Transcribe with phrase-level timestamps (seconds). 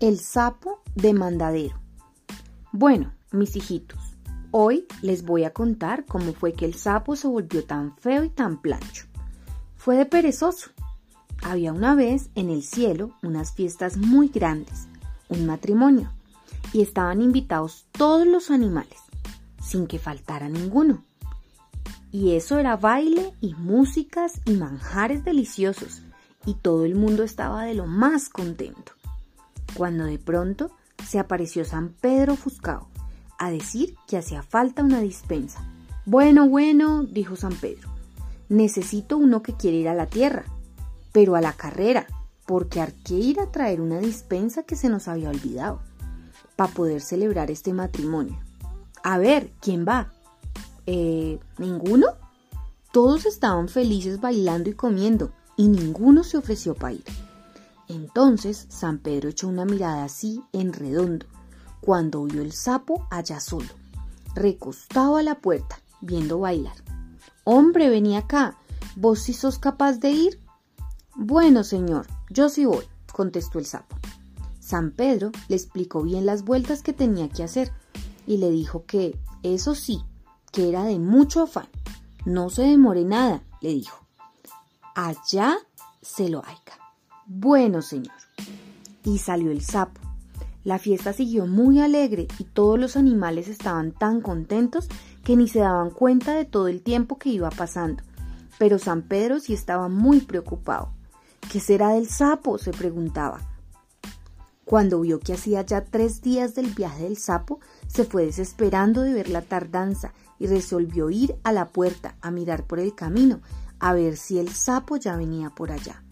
[0.00, 1.78] El sapo de mandadero.
[2.72, 4.16] Bueno, mis hijitos,
[4.50, 8.30] hoy les voy a contar cómo fue que el sapo se volvió tan feo y
[8.30, 9.04] tan plancho.
[9.76, 10.70] Fue de perezoso.
[11.42, 14.88] Había una vez en el cielo unas fiestas muy grandes,
[15.28, 16.10] un matrimonio,
[16.72, 19.00] y estaban invitados todos los animales,
[19.62, 21.04] sin que faltara ninguno.
[22.10, 26.00] Y eso era baile y músicas y manjares deliciosos,
[26.46, 28.94] y todo el mundo estaba de lo más contento
[29.74, 30.70] cuando de pronto
[31.08, 32.88] se apareció San Pedro ofuscado
[33.38, 35.64] a decir que hacía falta una dispensa.
[36.04, 37.88] Bueno, bueno, dijo San Pedro,
[38.48, 40.44] necesito uno que quiere ir a la tierra,
[41.12, 42.06] pero a la carrera,
[42.46, 45.80] porque hay que ir a traer una dispensa que se nos había olvidado,
[46.56, 48.38] para poder celebrar este matrimonio.
[49.02, 50.12] A ver, ¿quién va?
[50.86, 52.08] Eh, ¿ninguno?
[52.92, 57.04] Todos estaban felices bailando y comiendo, y ninguno se ofreció para ir.
[57.90, 61.26] Entonces San Pedro echó una mirada así en redondo,
[61.80, 63.66] cuando vio el sapo allá solo,
[64.36, 66.76] recostado a la puerta, viendo bailar.
[67.42, 68.56] Hombre, vení acá,
[68.94, 70.40] ¿vos sí sos capaz de ir?
[71.16, 73.96] Bueno, señor, yo sí voy, contestó el sapo.
[74.60, 77.72] San Pedro le explicó bien las vueltas que tenía que hacer
[78.24, 80.00] y le dijo que, eso sí,
[80.52, 81.68] que era de mucho afán.
[82.24, 84.06] No se demore nada, le dijo.
[84.94, 85.58] Allá
[86.02, 86.79] se lo haiga.
[87.32, 88.12] Bueno, señor.
[89.04, 90.00] Y salió el sapo.
[90.64, 94.88] La fiesta siguió muy alegre y todos los animales estaban tan contentos
[95.22, 98.02] que ni se daban cuenta de todo el tiempo que iba pasando.
[98.58, 100.90] Pero San Pedro sí estaba muy preocupado.
[101.52, 102.58] ¿Qué será del sapo?
[102.58, 103.40] se preguntaba.
[104.64, 109.14] Cuando vio que hacía ya tres días del viaje del sapo, se fue desesperando de
[109.14, 113.40] ver la tardanza y resolvió ir a la puerta a mirar por el camino,
[113.78, 116.02] a ver si el sapo ya venía por allá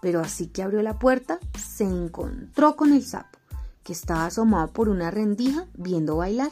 [0.00, 3.38] pero así que abrió la puerta, se encontró con el sapo,
[3.82, 6.50] que estaba asomado por una rendija viendo bailar.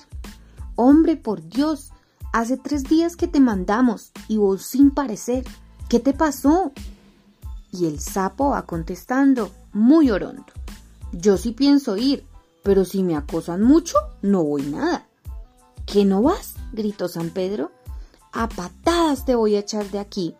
[0.76, 1.92] Hombre, por Dios,
[2.32, 5.44] hace tres días que te mandamos y vos sin parecer.
[5.88, 6.72] ¿Qué te pasó?
[7.70, 10.46] Y el sapo va contestando, muy orondo.
[11.12, 12.26] Yo sí pienso ir,
[12.62, 15.06] pero si me acosan mucho, no voy nada.
[15.86, 16.54] ¿Qué no vas?
[16.72, 17.70] gritó San Pedro.
[18.32, 20.34] A patadas te voy a echar de aquí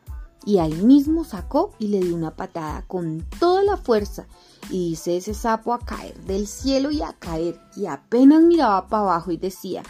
[0.46, 4.26] y ahí mismo sacó y le dio una patada con toda la fuerza.
[4.70, 7.60] Y dice ese sapo a caer del cielo y a caer.
[7.76, 9.82] Y apenas miraba para abajo y decía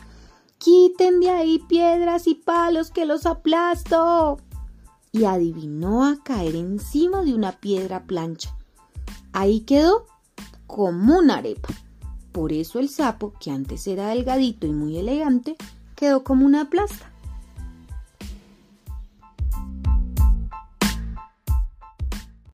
[0.58, 4.38] quiten de ahí piedras y palos que los aplasto
[5.12, 8.56] y adivinó a caer encima de una piedra plancha.
[9.32, 10.06] Ahí quedó
[10.66, 11.68] como una arepa.
[12.32, 15.56] Por eso el sapo que antes era delgadito y muy elegante
[15.94, 17.13] quedó como una plasta